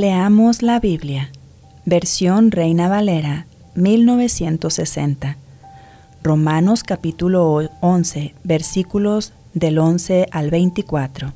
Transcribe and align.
Leamos 0.00 0.62
la 0.62 0.80
Biblia, 0.80 1.30
versión 1.84 2.52
Reina 2.52 2.88
Valera, 2.88 3.46
1960. 3.74 5.36
Romanos 6.22 6.84
capítulo 6.84 7.68
11, 7.82 8.34
versículos 8.42 9.34
del 9.52 9.78
11 9.78 10.28
al 10.30 10.48
24. 10.48 11.34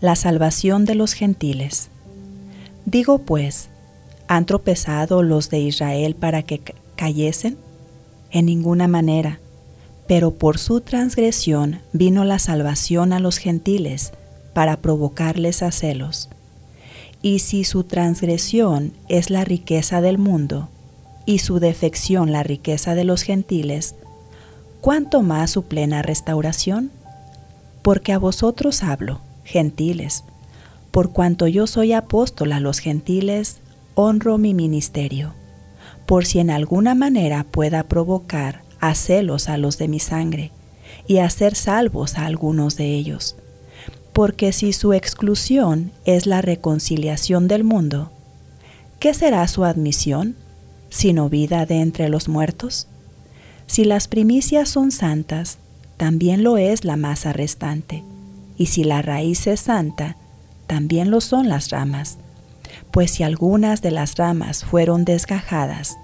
La 0.00 0.14
salvación 0.14 0.84
de 0.84 0.94
los 0.94 1.14
gentiles. 1.14 1.90
Digo 2.86 3.18
pues, 3.18 3.70
¿han 4.28 4.46
tropezado 4.46 5.24
los 5.24 5.50
de 5.50 5.58
Israel 5.58 6.14
para 6.14 6.44
que 6.44 6.60
cayesen? 6.94 7.58
En 8.30 8.46
ninguna 8.46 8.86
manera, 8.86 9.40
pero 10.06 10.30
por 10.32 10.58
su 10.58 10.80
transgresión 10.80 11.80
vino 11.92 12.22
la 12.22 12.38
salvación 12.38 13.12
a 13.12 13.18
los 13.18 13.38
gentiles 13.38 14.12
para 14.54 14.76
provocarles 14.76 15.64
a 15.64 15.72
celos 15.72 16.28
y 17.22 17.38
si 17.38 17.62
su 17.62 17.84
transgresión 17.84 18.92
es 19.08 19.30
la 19.30 19.44
riqueza 19.44 20.00
del 20.00 20.18
mundo, 20.18 20.68
y 21.24 21.38
su 21.38 21.60
defección 21.60 22.32
la 22.32 22.42
riqueza 22.42 22.96
de 22.96 23.04
los 23.04 23.22
gentiles, 23.22 23.94
¿cuánto 24.80 25.22
más 25.22 25.52
su 25.52 25.62
plena 25.62 26.02
restauración? 26.02 26.90
Porque 27.82 28.12
a 28.12 28.18
vosotros 28.18 28.82
hablo, 28.82 29.20
gentiles, 29.44 30.24
por 30.90 31.12
cuanto 31.12 31.46
yo 31.46 31.68
soy 31.68 31.92
apóstol 31.92 32.52
a 32.52 32.58
los 32.58 32.80
gentiles, 32.80 33.58
honro 33.94 34.36
mi 34.36 34.52
ministerio, 34.52 35.32
por 36.06 36.26
si 36.26 36.40
en 36.40 36.50
alguna 36.50 36.96
manera 36.96 37.44
pueda 37.44 37.84
provocar 37.84 38.62
a 38.80 38.96
celos 38.96 39.48
a 39.48 39.58
los 39.58 39.78
de 39.78 39.86
mi 39.86 40.00
sangre, 40.00 40.50
y 41.06 41.18
hacer 41.18 41.54
salvos 41.54 42.18
a 42.18 42.26
algunos 42.26 42.76
de 42.76 42.94
ellos 42.94 43.36
porque 44.12 44.52
si 44.52 44.72
su 44.72 44.92
exclusión 44.92 45.90
es 46.04 46.26
la 46.26 46.42
reconciliación 46.42 47.48
del 47.48 47.64
mundo, 47.64 48.10
¿qué 49.00 49.14
será 49.14 49.46
su 49.48 49.64
admisión, 49.64 50.36
sino 50.90 51.28
vida 51.28 51.64
de 51.64 51.80
entre 51.80 52.08
los 52.08 52.28
muertos? 52.28 52.88
Si 53.66 53.84
las 53.84 54.08
primicias 54.08 54.68
son 54.68 54.90
santas, 54.90 55.58
también 55.96 56.42
lo 56.42 56.58
es 56.58 56.84
la 56.84 56.96
masa 56.96 57.32
restante, 57.32 58.02
y 58.58 58.66
si 58.66 58.84
la 58.84 59.00
raíz 59.00 59.46
es 59.46 59.60
santa, 59.60 60.16
también 60.66 61.10
lo 61.10 61.20
son 61.20 61.48
las 61.48 61.70
ramas. 61.70 62.18
Pues 62.90 63.12
si 63.12 63.22
algunas 63.22 63.80
de 63.80 63.92
las 63.92 64.16
ramas 64.16 64.64
fueron 64.64 65.06
desgajadas, 65.06 65.96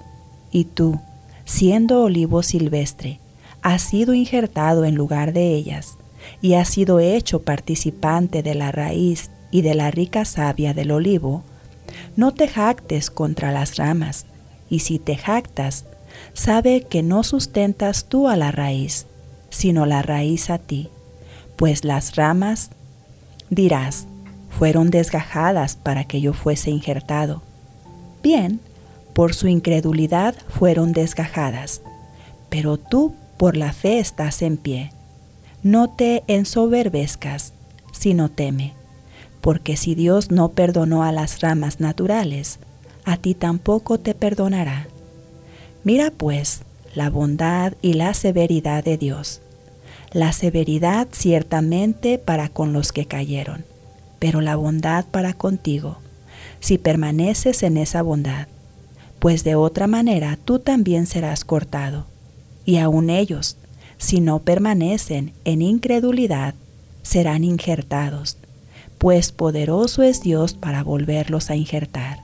y 0.51 0.65
tú, 0.65 0.99
siendo 1.45 2.03
olivo 2.03 2.43
silvestre, 2.43 3.21
has 3.61 3.83
sido 3.83 4.15
injertado 4.15 4.87
en 4.87 4.95
lugar 4.95 5.35
de 5.35 5.55
ellas, 5.55 5.99
y 6.41 6.55
has 6.55 6.69
sido 6.69 7.01
hecho 7.01 7.43
participante 7.43 8.43
de 8.43 8.55
la 8.55 8.73
raíz 8.73 9.31
y 9.51 9.63
de 9.63 9.75
la 9.75 9.91
rica 9.91 10.25
savia 10.25 10.75
del 10.75 10.91
olivo, 10.91 11.43
no 12.17 12.33
te 12.33 12.49
jactes 12.49 13.11
contra 13.11 13.53
las 13.53 13.77
ramas, 13.77 14.27
y 14.69 14.81
si 14.81 14.99
te 14.99 15.17
jactas, 15.17 15.85
sabe 16.35 16.83
que 16.83 17.03
no 17.03 17.23
sustentas 17.23 18.07
tú 18.09 18.29
a 18.29 18.37
la 18.37 18.51
raíz, 18.51 19.07
sino 19.51 19.87
la 19.87 20.03
raíz 20.03 20.51
a 20.51 20.59
ti, 20.59 20.89
pues 21.57 21.85
las 21.85 22.17
ramas, 22.17 22.71
dirás, 23.51 24.07
fueron 24.51 24.91
desgajadas 24.91 25.77
para 25.77 26.05
que 26.05 26.21
yo 26.21 26.33
fuese 26.33 26.71
injertado. 26.71 27.43
Bien, 28.23 28.61
por 29.15 29.35
su 29.35 29.49
incredulidad 29.49 30.35
fueron 30.49 30.93
desgajadas, 30.93 31.81
pero 32.49 32.77
tú 32.77 33.15
por 33.37 33.57
la 33.57 33.73
fe 33.73 33.99
estás 33.99 34.43
en 34.43 34.57
pie 34.57 34.93
no 35.63 35.91
te 35.91 36.23
ensoberbezcas, 36.27 37.53
sino 37.93 38.31
teme, 38.31 38.75
porque 39.41 39.77
si 39.77 39.95
Dios 39.95 40.31
no 40.31 40.51
perdonó 40.51 41.03
a 41.03 41.13
las 41.13 41.41
ramas 41.41 41.81
naturales, 41.81 42.59
a 43.05 43.17
ti 43.17 43.35
tampoco 43.35 43.99
te 43.99 44.15
perdonará. 44.15 44.87
Mira 45.85 46.11
pues 46.11 46.63
la 46.95 47.11
bondad 47.11 47.75
y 47.83 47.95
la 47.95 48.15
severidad 48.15 48.85
de 48.85 48.99
Dios. 48.99 49.41
La 50.13 50.33
severidad 50.33 51.09
ciertamente 51.13 52.19
para 52.19 52.49
con 52.49 52.73
los 52.73 52.93
que 52.93 53.07
cayeron, 53.07 53.65
pero 54.19 54.41
la 54.41 54.57
bondad 54.57 55.05
para 55.07 55.35
contigo, 55.35 55.99
si 56.61 56.79
permaneces 56.79 57.63
en 57.63 57.77
esa 57.77 58.03
bondad, 58.03 58.49
pues 59.19 59.45
de 59.45 59.55
otra 59.55 59.87
manera 59.87 60.39
tú 60.45 60.59
también 60.61 61.07
serás 61.07 61.45
cortado, 61.45 62.07
y 62.65 62.79
aun 62.79 63.11
ellos, 63.11 63.57
si 63.99 64.21
no 64.21 64.39
permanecen 64.39 65.33
en 65.45 65.61
incredulidad, 65.61 66.55
serán 67.03 67.45
injertados, 67.45 68.39
pues 68.99 69.33
poderoso 69.33 70.03
es 70.03 70.23
Dios 70.23 70.55
para 70.55 70.83
volverlos 70.83 71.51
a 71.51 71.57
injertar. 71.57 72.21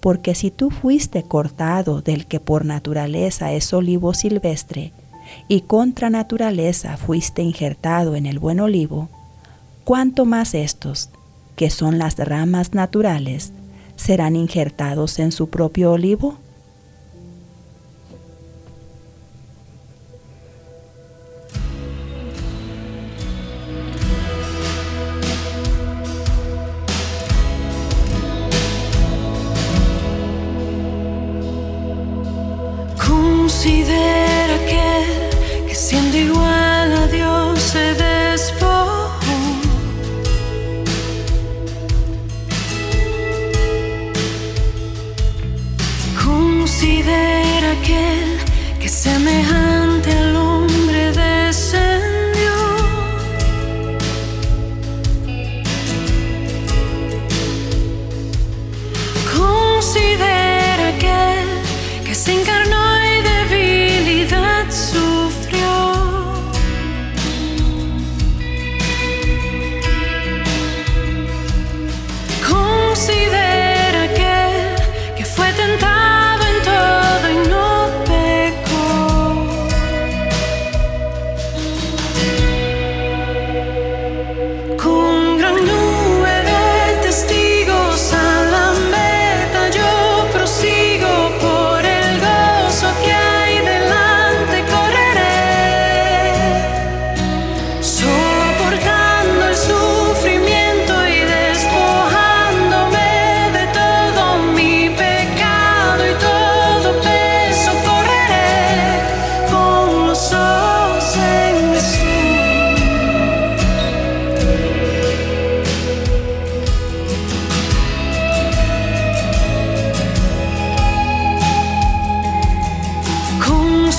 Porque 0.00 0.34
si 0.34 0.50
tú 0.50 0.70
fuiste 0.70 1.22
cortado 1.22 2.00
del 2.00 2.26
que 2.26 2.40
por 2.40 2.64
naturaleza 2.64 3.52
es 3.52 3.72
olivo 3.72 4.14
silvestre, 4.14 4.92
y 5.48 5.62
contra 5.62 6.10
naturaleza 6.10 6.96
fuiste 6.96 7.42
injertado 7.42 8.16
en 8.16 8.26
el 8.26 8.38
buen 8.38 8.60
olivo, 8.60 9.08
cuánto 9.84 10.24
más 10.24 10.54
estos, 10.54 11.10
que 11.56 11.70
son 11.70 11.98
las 11.98 12.16
ramas 12.16 12.74
naturales, 12.74 13.52
serán 13.96 14.36
injertados 14.36 15.18
en 15.18 15.30
su 15.32 15.50
propio 15.50 15.92
olivo? 15.92 16.38
Considera 47.70 47.76
que, 47.82 48.80
que 48.80 48.88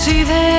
see 0.02 0.24
that 0.24 0.51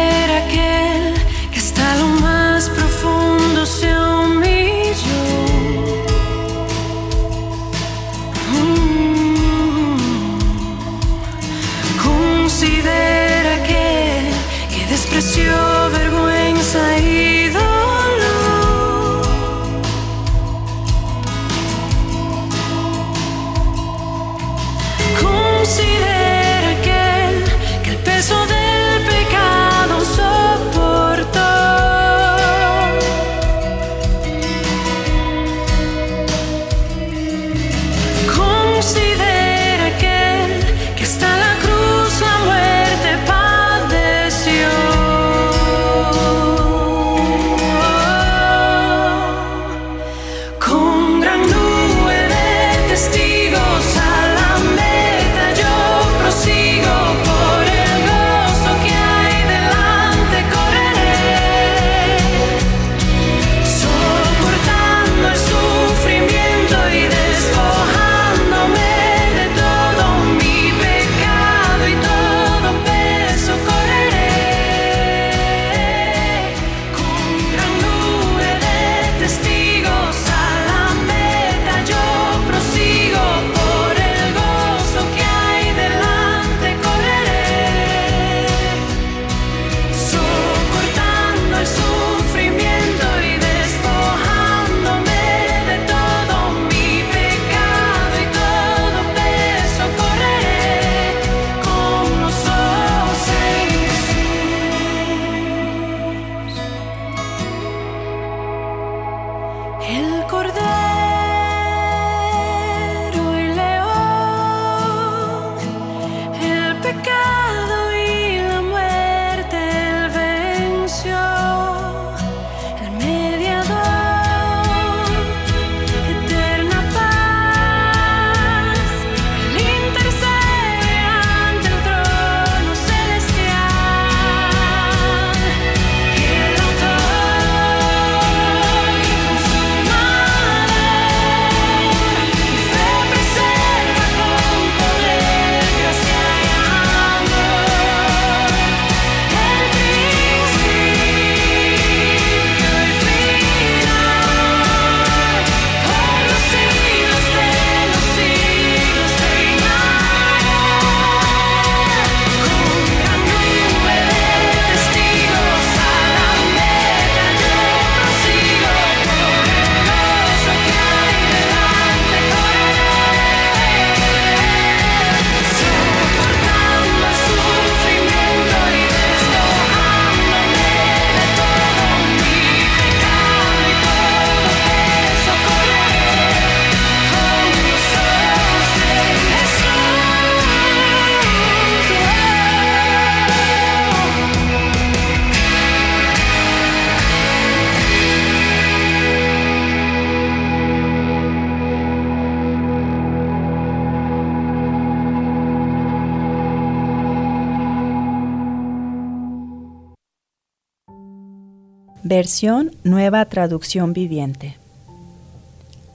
Versión 212.14 212.76
Nueva 212.84 213.24
Traducción 213.24 213.94
Viviente. 213.94 214.58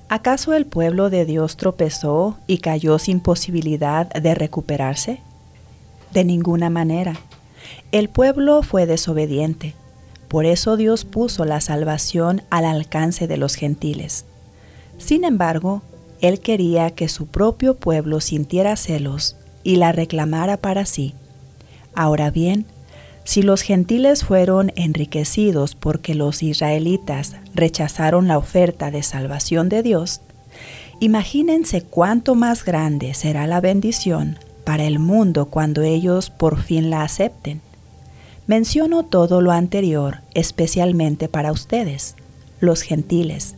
¿Acaso 0.09 0.55
el 0.55 0.65
pueblo 0.65 1.11
de 1.11 1.25
Dios 1.25 1.57
tropezó 1.57 2.39
y 2.47 2.57
cayó 2.57 2.97
sin 2.97 3.19
posibilidad 3.19 4.09
de 4.11 4.33
recuperarse? 4.33 5.19
De 6.11 6.23
ninguna 6.23 6.71
manera. 6.71 7.19
El 7.91 8.09
pueblo 8.09 8.63
fue 8.63 8.87
desobediente. 8.87 9.75
Por 10.27 10.47
eso 10.47 10.75
Dios 10.75 11.05
puso 11.05 11.45
la 11.45 11.61
salvación 11.61 12.41
al 12.49 12.65
alcance 12.65 13.27
de 13.27 13.37
los 13.37 13.53
gentiles. 13.53 14.25
Sin 14.97 15.23
embargo, 15.23 15.83
Él 16.19 16.39
quería 16.39 16.89
que 16.89 17.09
su 17.09 17.27
propio 17.27 17.75
pueblo 17.75 18.21
sintiera 18.21 18.75
celos 18.75 19.35
y 19.63 19.75
la 19.75 19.91
reclamara 19.91 20.57
para 20.57 20.87
sí. 20.87 21.13
Ahora 21.93 22.31
bien, 22.31 22.65
si 23.27 23.41
los 23.41 23.61
gentiles 23.61 24.23
fueron 24.23 24.71
enriquecidos 24.77 25.75
porque 25.75 26.15
los 26.15 26.41
israelitas 26.41 27.35
rechazaron 27.53 28.29
la 28.29 28.37
oferta 28.37 28.89
de 28.89 29.03
salvación 29.03 29.67
de 29.67 29.83
Dios, 29.83 30.21
imagínense 31.01 31.81
cuánto 31.81 32.35
más 32.35 32.63
grande 32.63 33.13
será 33.13 33.45
la 33.45 33.59
bendición 33.59 34.39
para 34.63 34.85
el 34.85 34.99
mundo 34.99 35.47
cuando 35.47 35.81
ellos 35.81 36.29
por 36.29 36.61
fin 36.61 36.89
la 36.89 37.03
acepten. 37.03 37.59
Menciono 38.47 39.03
todo 39.03 39.41
lo 39.41 39.51
anterior 39.51 40.19
especialmente 40.33 41.27
para 41.27 41.51
ustedes, 41.51 42.15
los 42.61 42.81
gentiles. 42.81 43.55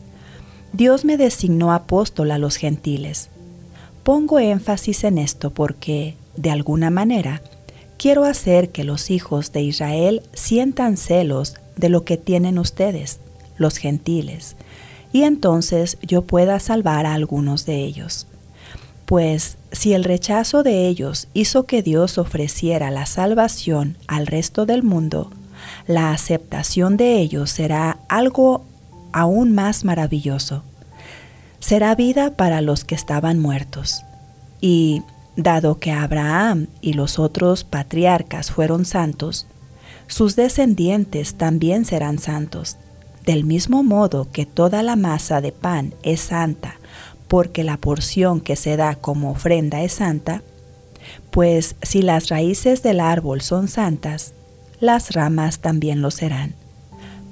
Dios 0.74 1.06
me 1.06 1.16
designó 1.16 1.74
apóstol 1.74 2.32
a 2.32 2.40
los 2.40 2.56
gentiles. 2.56 3.30
Pongo 4.02 4.40
énfasis 4.40 5.04
en 5.04 5.20
esto 5.20 5.52
porque, 5.52 6.16
de 6.38 6.50
alguna 6.50 6.90
manera, 6.90 7.44
quiero 8.00 8.24
hacer 8.24 8.70
que 8.70 8.84
los 8.84 9.12
hijos 9.12 9.52
de 9.52 9.62
Israel 9.62 10.24
sientan 10.34 10.98
celos 10.98 11.56
de 11.76 11.90
lo 11.90 12.06
que 12.06 12.18
tienen 12.18 12.58
ustedes, 12.58 13.20
los 13.58 13.78
gentiles, 13.78 14.56
y 15.12 15.24
entonces 15.24 15.98
yo 16.02 16.24
pueda 16.24 16.60
salvar 16.60 17.06
a 17.06 17.14
algunos 17.14 17.66
de 17.66 17.84
ellos. 17.84 18.26
Pues 19.06 19.58
si 19.72 19.94
el 19.94 20.04
rechazo 20.04 20.64
de 20.64 20.88
ellos 20.88 21.28
hizo 21.34 21.66
que 21.66 21.82
Dios 21.84 22.18
ofreciera 22.18 22.90
la 22.90 23.06
salvación 23.06 23.98
al 24.08 24.28
resto 24.28 24.66
del 24.66 24.84
mundo, 24.84 25.32
la 25.86 26.12
aceptación 26.12 26.96
de 26.96 27.18
ellos 27.18 27.50
será 27.50 27.98
algo 28.08 28.66
aún 29.12 29.52
más 29.54 29.84
maravilloso. 29.84 30.64
Será 31.60 31.96
vida 31.96 32.38
para 32.38 32.62
los 32.62 32.86
que 32.86 32.96
estaban 32.96 33.40
muertos. 33.40 34.04
Y 34.62 35.02
Dado 35.42 35.80
que 35.80 35.94
Abraham 35.94 36.68
y 36.82 36.92
los 36.94 37.18
otros 37.18 37.64
patriarcas 37.64 38.52
fueron 38.52 38.84
santos, 38.84 39.48
sus 40.06 40.36
descendientes 40.36 41.36
también 41.36 41.86
serán 41.86 42.20
santos, 42.20 42.76
del 43.26 43.46
mismo 43.46 43.82
modo 43.82 44.28
que 44.34 44.46
toda 44.46 44.84
la 44.84 44.98
masa 44.98 45.40
de 45.40 45.54
pan 45.54 45.94
es 46.04 46.20
santa, 46.20 46.76
porque 47.30 47.64
la 47.64 47.78
porción 47.78 48.42
que 48.42 48.58
se 48.58 48.76
da 48.76 48.96
como 48.96 49.32
ofrenda 49.32 49.82
es 49.82 49.94
santa, 49.94 50.44
pues 51.32 51.78
si 51.84 52.02
las 52.02 52.28
raíces 52.28 52.84
del 52.84 53.00
árbol 53.00 53.40
son 53.40 53.70
santas, 53.70 54.34
las 54.82 55.14
ramas 55.14 55.60
también 55.60 56.02
lo 56.02 56.12
serán. 56.12 56.54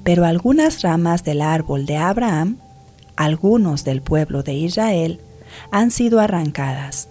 Pero 0.05 0.23
algunas 0.23 0.81
ramas 0.81 1.25
del 1.25 1.41
árbol 1.41 1.85
de 1.85 1.97
Abraham, 1.97 2.55
algunos 3.17 3.83
del 3.83 4.01
pueblo 4.01 4.43
de 4.43 4.53
Israel, 4.53 5.19
han 5.71 5.91
sido 5.91 6.21
arrancadas 6.21 7.09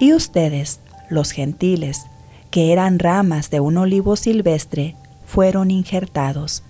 y 0.00 0.14
ustedes, 0.14 0.80
los 1.10 1.30
gentiles, 1.30 2.06
que 2.50 2.72
eran 2.72 2.98
ramas 2.98 3.50
de 3.50 3.60
un 3.60 3.76
olivo 3.76 4.16
silvestre, 4.16 4.96
fueron 5.26 5.70
injertados. 5.70 6.64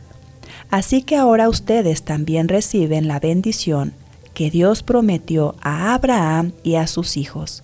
Así 0.68 1.02
que 1.02 1.16
ahora 1.16 1.48
ustedes 1.48 2.02
también 2.02 2.48
reciben 2.48 3.08
la 3.08 3.20
bendición 3.20 3.94
que 4.34 4.50
Dios 4.50 4.82
prometió 4.82 5.54
a 5.62 5.94
Abraham 5.94 6.52
y 6.64 6.74
a 6.74 6.86
sus 6.86 7.16
hijos, 7.16 7.62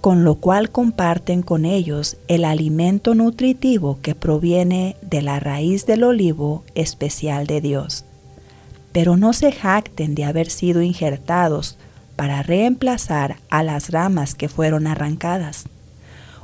con 0.00 0.24
lo 0.24 0.36
cual 0.36 0.70
comparten 0.70 1.42
con 1.42 1.64
ellos 1.64 2.16
el 2.26 2.44
alimento 2.44 3.14
nutritivo 3.14 3.98
que 4.02 4.14
proviene 4.14 4.96
de 5.02 5.22
la 5.22 5.38
raíz 5.40 5.86
del 5.86 6.02
olivo 6.02 6.64
especial 6.74 7.46
de 7.46 7.60
Dios. 7.60 8.04
Pero 8.92 9.16
no 9.16 9.34
se 9.34 9.52
jacten 9.52 10.16
de 10.16 10.24
haber 10.24 10.50
sido 10.50 10.82
injertados 10.82 11.78
para 12.20 12.42
reemplazar 12.42 13.38
a 13.48 13.62
las 13.62 13.88
ramas 13.88 14.34
que 14.34 14.50
fueron 14.50 14.86
arrancadas. 14.86 15.64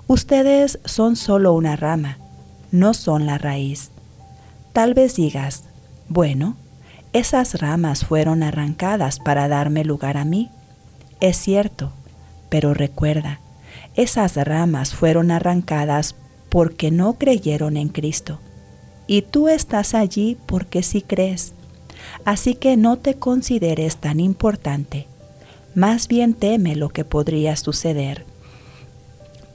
Ustedes 0.07 0.79
son 0.87 1.17
solo 1.17 1.53
una 1.53 1.77
rama, 1.77 2.17
no 2.71 2.95
son 2.95 3.27
la 3.27 3.37
raíz. 3.37 3.91
Tal 4.73 4.95
vez 4.95 5.17
digas, 5.17 5.65
bueno, 6.09 6.57
esas 7.13 7.61
ramas 7.61 8.07
fueron 8.07 8.43
arrancadas 8.43 9.19
para 9.19 9.49
darme 9.49 9.85
lugar 9.85 10.17
a 10.17 10.25
mí. 10.25 10.49
Es 11.21 11.37
cierto, 11.37 11.93
pero 12.49 12.73
recuerda, 12.73 13.41
esas 13.97 14.35
ramas 14.37 14.95
fueron 14.95 15.31
arrancadas 15.31 16.15
porque 16.49 16.91
no 16.91 17.19
creyeron 17.19 17.77
en 17.77 17.91
Cristo. 17.91 18.41
Y 19.07 19.21
tú 19.21 19.49
estás 19.49 19.93
allí 19.93 20.39
porque 20.47 20.83
sí 20.83 21.03
crees. 21.03 21.53
Así 22.25 22.55
que 22.55 22.79
no 22.79 22.97
te 22.97 23.17
consideres 23.17 23.99
tan 23.99 24.21
importante 24.21 25.07
más 25.77 26.09
bien 26.09 26.33
teme 26.33 26.75
lo 26.75 26.89
que 26.89 27.05
podría 27.05 27.55
suceder. 27.55 28.25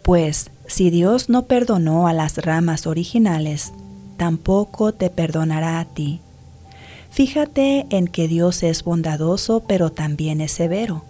Pues 0.03 0.51
si 0.67 0.91
Dios 0.91 1.29
no 1.29 1.47
perdonó 1.47 2.07
a 2.07 2.13
las 2.13 2.37
ramas 2.37 2.85
originales, 2.85 3.73
tampoco 4.17 4.93
te 4.93 5.09
perdonará 5.09 5.79
a 5.79 5.85
ti. 5.85 6.21
Fíjate 7.09 7.87
en 7.89 8.07
que 8.07 8.27
Dios 8.27 8.61
es 8.61 8.83
bondadoso, 8.83 9.63
pero 9.67 9.91
también 9.91 10.41
es 10.41 10.51
severo. 10.51 11.03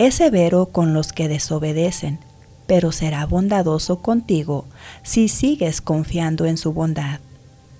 Es 0.00 0.16
severo 0.16 0.66
con 0.66 0.92
los 0.92 1.12
que 1.12 1.28
desobedecen, 1.28 2.18
pero 2.66 2.90
será 2.90 3.24
bondadoso 3.26 4.02
contigo 4.02 4.66
si 5.04 5.28
sigues 5.28 5.80
confiando 5.80 6.46
en 6.46 6.56
su 6.56 6.72
bondad. 6.72 7.20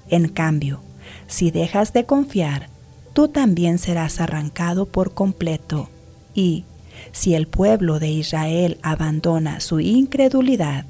En 0.09 0.29
cambio, 0.29 0.81
si 1.27 1.51
dejas 1.51 1.93
de 1.93 2.07
confiar, 2.07 2.69
tú 3.15 3.27
también 3.27 3.79
serás 3.79 4.21
arrancado 4.21 4.87
por 4.87 5.13
completo 5.13 5.89
y, 6.35 6.65
si 7.13 7.35
el 7.35 7.47
pueblo 7.47 7.99
de 7.99 8.09
Israel 8.09 8.79
abandona 8.83 9.61
su 9.61 9.81
incredulidad, 9.81 10.87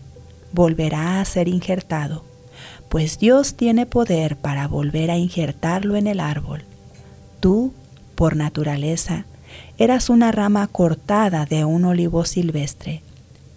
volverá 0.53 1.21
a 1.21 1.25
ser 1.25 1.49
injertado, 1.49 2.25
pues 2.89 3.19
Dios 3.19 3.55
tiene 3.55 3.87
poder 3.87 4.37
para 4.37 4.69
volver 4.69 5.11
a 5.11 5.17
injertarlo 5.17 5.97
en 5.97 6.07
el 6.07 6.21
árbol. 6.21 6.65
Tú, 7.41 7.73
por 8.15 8.37
naturaleza, 8.37 9.25
eras 9.79 10.11
una 10.11 10.31
rama 10.31 10.67
cortada 10.67 11.47
de 11.47 11.65
un 11.65 11.85
olivo 11.85 12.25
silvestre. 12.25 13.03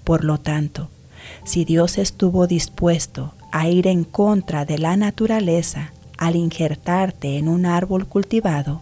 Por 0.04 0.24
lo 0.24 0.38
tanto, 0.38 0.90
si 1.44 1.66
Dios 1.66 1.98
estuvo 1.98 2.48
dispuesto 2.48 3.34
a 3.52 3.68
ir 3.68 3.88
en 3.88 4.04
contra 4.04 4.66
de 4.66 4.78
la 4.78 4.96
naturaleza 4.96 5.92
al 6.18 6.36
injertarte 6.36 7.38
en 7.38 7.50
un 7.50 7.66
árbol 7.66 8.08
cultivado, 8.08 8.82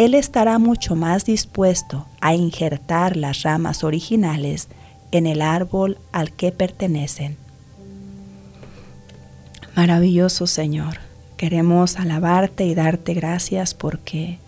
él 0.00 0.14
estará 0.14 0.58
mucho 0.58 0.96
más 0.96 1.26
dispuesto 1.26 2.06
a 2.22 2.34
injertar 2.34 3.18
las 3.18 3.42
ramas 3.42 3.84
originales 3.84 4.68
en 5.12 5.26
el 5.26 5.42
árbol 5.42 5.98
al 6.10 6.32
que 6.32 6.52
pertenecen. 6.52 7.36
Maravilloso 9.76 10.46
Señor, 10.46 11.00
queremos 11.36 11.98
alabarte 11.98 12.64
y 12.64 12.74
darte 12.74 13.12
gracias 13.12 13.74
porque 13.74 14.38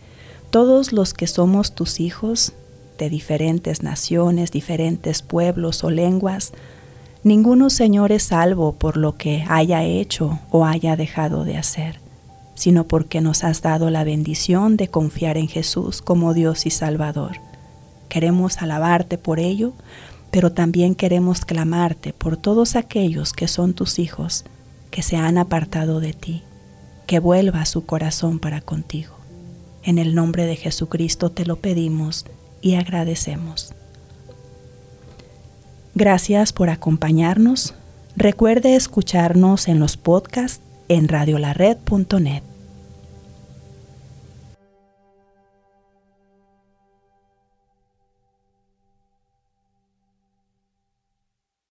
todos 0.48 0.90
los 0.90 1.12
que 1.12 1.26
somos 1.26 1.74
tus 1.74 2.00
hijos, 2.00 2.54
de 2.96 3.10
diferentes 3.10 3.82
naciones, 3.82 4.52
diferentes 4.52 5.20
pueblos 5.20 5.84
o 5.84 5.90
lenguas, 5.90 6.54
ninguno 7.24 7.68
Señor 7.68 8.10
es 8.10 8.22
salvo 8.22 8.72
por 8.72 8.96
lo 8.96 9.18
que 9.18 9.44
haya 9.50 9.84
hecho 9.84 10.38
o 10.50 10.64
haya 10.64 10.96
dejado 10.96 11.44
de 11.44 11.58
hacer 11.58 12.01
sino 12.54 12.84
porque 12.84 13.20
nos 13.20 13.44
has 13.44 13.62
dado 13.62 13.90
la 13.90 14.04
bendición 14.04 14.76
de 14.76 14.88
confiar 14.88 15.36
en 15.36 15.48
Jesús 15.48 16.02
como 16.02 16.34
Dios 16.34 16.66
y 16.66 16.70
Salvador. 16.70 17.38
Queremos 18.08 18.60
alabarte 18.60 19.18
por 19.18 19.40
ello, 19.40 19.72
pero 20.30 20.52
también 20.52 20.94
queremos 20.94 21.44
clamarte 21.44 22.12
por 22.12 22.36
todos 22.36 22.76
aquellos 22.76 23.32
que 23.32 23.48
son 23.48 23.74
tus 23.74 23.98
hijos, 23.98 24.44
que 24.90 25.02
se 25.02 25.16
han 25.16 25.38
apartado 25.38 26.00
de 26.00 26.12
ti, 26.12 26.42
que 27.06 27.18
vuelva 27.18 27.64
su 27.64 27.86
corazón 27.86 28.38
para 28.38 28.60
contigo. 28.60 29.14
En 29.82 29.98
el 29.98 30.14
nombre 30.14 30.46
de 30.46 30.56
Jesucristo 30.56 31.30
te 31.30 31.44
lo 31.44 31.56
pedimos 31.56 32.24
y 32.60 32.74
agradecemos. 32.74 33.74
Gracias 35.94 36.52
por 36.52 36.70
acompañarnos. 36.70 37.74
Recuerde 38.16 38.76
escucharnos 38.76 39.68
en 39.68 39.78
los 39.78 39.96
podcasts 39.96 40.62
en 40.92 41.08
radiolared.net. 41.08 42.51